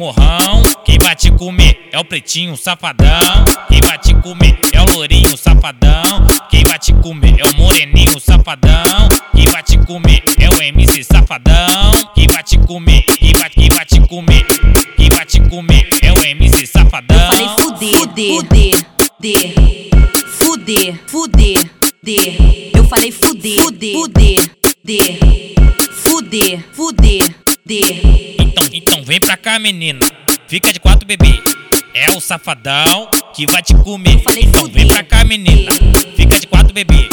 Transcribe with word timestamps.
morrão. 0.00 0.62
Quem 0.84 0.98
vai 0.98 1.14
te 1.14 1.30
comer 1.30 1.88
é 1.92 1.98
o 1.98 2.04
pretinho 2.04 2.56
safadão. 2.56 3.44
Quem 3.68 3.80
vai 3.82 3.98
te 3.98 4.14
comer 4.14 4.58
é 4.72 4.80
o 4.80 4.94
lourinho 4.94 5.36
safadão. 5.36 6.26
Quem 6.50 6.64
vai 6.64 6.78
te 6.78 6.92
comer 6.94 7.36
é 7.38 7.44
o 7.44 7.56
moreninho 7.56 8.18
safadão. 8.18 9.08
Quem 9.34 9.44
vai 9.46 9.62
te 9.62 9.76
comer 9.78 10.22
é 10.38 10.48
o 10.48 10.62
MC 10.62 11.04
safadão. 11.04 11.92
Quem 12.14 12.26
vai 12.28 12.42
te 12.42 12.58
comer, 12.58 13.02
quem 13.02 13.32
vai, 13.34 13.50
quem 13.50 13.68
vai 13.68 13.84
te 13.84 14.00
comer, 14.00 14.46
quem 14.96 15.08
vai 15.10 15.26
te 15.26 15.40
comer 15.40 15.88
é 16.02 16.12
o 16.12 16.24
MC 16.24 16.66
safadão. 16.66 17.18
Falei 17.18 17.48
fuder, 17.58 17.94
fuder, 17.94 18.86
fuder, 19.18 19.54
fuder, 20.38 21.00
fuder, 21.06 21.70
fuder. 21.86 22.70
Eu 22.74 22.84
falei 22.84 23.12
fuder, 23.12 23.60
fuder, 23.60 23.94
fuder, 23.94 24.50
fuder, 24.82 25.18
fuder, 25.92 26.64
fuder, 26.72 27.39
fuder. 27.70 28.00
Então, 28.40 28.66
então 28.72 29.04
vem 29.04 29.20
pra 29.20 29.36
cá, 29.36 29.58
menina. 29.58 30.00
Fica 30.48 30.72
de 30.72 30.80
quatro, 30.80 31.06
bebê. 31.06 31.40
É 31.94 32.10
o 32.10 32.20
safadão 32.20 33.08
que 33.32 33.46
vai 33.46 33.62
te 33.62 33.74
comer. 33.74 34.20
falei 34.22 34.44
Então 34.44 34.64
vem 34.64 34.82
fuder. 34.82 34.88
pra 34.88 35.04
cá, 35.04 35.24
menina. 35.24 35.70
Fica 36.16 36.40
de 36.40 36.46
quatro, 36.48 36.72
bebê. 36.74 37.08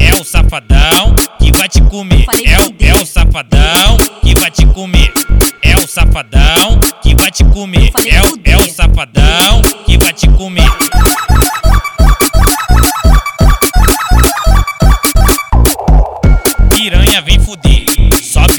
É 0.00 0.14
o 0.14 0.24
safadão 0.24 1.14
que 1.38 1.52
vai 1.52 1.68
te 1.68 1.80
comer. 1.82 2.26
É 2.44 2.58
o, 2.58 2.62
fuder. 2.64 2.88
é 2.88 2.94
o 2.94 3.06
safadão 3.06 3.96
que 4.22 4.34
vai 4.34 4.50
te 4.50 4.66
comer. 4.66 5.12
É 5.62 5.76
o 5.76 5.86
safadão 5.86 6.80
que 7.02 7.14
vai 7.14 7.30
te 7.30 7.44
comer. 7.44 7.92
É 8.06 8.22
o, 8.22 8.40
é 8.44 8.56
o 8.56 8.70
safadão 8.70 9.62
que 9.86 9.96
vai 9.96 10.12
te 10.12 10.28
comer. 10.30 10.68
Piranha 16.70 17.20
vem 17.20 17.38
fuder, 17.38 17.79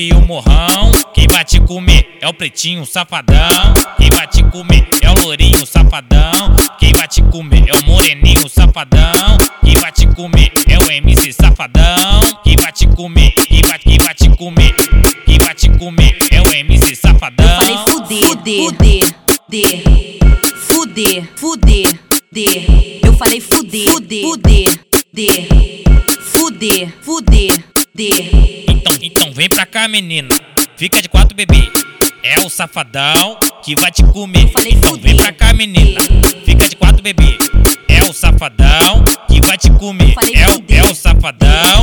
sobe 0.00 0.12
o 0.14 0.26
morrão. 0.26 0.92
Quem 1.12 1.26
vai 1.28 1.44
te 1.44 1.60
comer 1.60 2.16
é 2.20 2.28
o 2.28 2.32
pretinho 2.32 2.86
safadão. 2.86 3.74
Quem 3.98 4.08
vai 4.10 4.26
te 4.26 4.42
comer 4.44 4.88
é 5.02 5.10
o 5.10 5.24
lourinho 5.24 5.66
safadão. 5.66 6.56
Quem 6.78 6.92
vai 6.92 7.06
te 7.06 7.22
comer 7.22 7.64
é 7.68 7.74
o 7.74 7.84
moreninho 7.84 8.48
safadão. 8.48 9.36
Quem 9.62 9.74
vai 9.74 9.92
te 9.92 10.06
comer 10.06 10.52
é 10.66 10.78
o 10.78 10.90
MC 10.90 11.32
safadão. 11.32 12.20
Quem 12.42 12.56
vai 12.56 12.72
te 12.72 12.86
comer, 12.86 13.32
quem 13.32 13.62
vai, 13.62 13.78
quem 13.78 13.98
vai 13.98 14.14
te 14.14 14.30
comer, 14.30 14.74
quem 15.26 15.38
vai 15.38 15.54
te 15.54 15.68
comer 15.70 16.16
é 16.30 16.40
o 16.40 16.52
MC 16.52 16.96
safadão. 16.96 17.46
Falei 17.56 17.76
fuder, 17.88 18.22
fuder, 18.22 19.14
fuder, 19.26 19.82
fuder, 20.56 21.28
fuder, 21.36 22.00
fuder. 22.08 22.66
Eu 23.04 23.12
falei 23.14 23.40
fuder, 23.40 23.90
fuder, 23.90 24.22
fuder, 24.22 24.80
fuder, 25.02 25.48
fuder, 26.32 26.94
fuder, 27.02 27.64
fuder. 27.74 28.69
Então, 28.80 28.96
então 29.02 29.32
vem 29.32 29.46
pra 29.46 29.66
cá, 29.66 29.86
menina. 29.86 30.30
Fica 30.74 31.02
de 31.02 31.08
quatro, 31.08 31.36
bebê. 31.36 31.70
É 32.22 32.40
o 32.40 32.48
safadão 32.48 33.36
que 33.62 33.74
vai 33.74 33.90
te 33.90 34.02
comer. 34.04 34.50
Então 34.66 34.96
vem 34.96 35.14
pra 35.16 35.32
cá, 35.32 35.52
menina. 35.52 36.00
Fica 36.46 36.66
de 36.66 36.74
quatro, 36.76 37.02
bebê. 37.02 37.36
É 37.86 38.02
o 38.04 38.12
safadão 38.14 39.04
que 39.28 39.38
vai 39.42 39.58
te 39.58 39.70
comer. 39.72 40.14
É 40.32 40.48
o, 40.48 40.64
é 40.88 40.90
o 40.90 40.94
safadão 40.94 41.79